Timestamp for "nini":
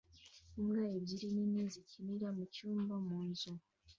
1.35-1.61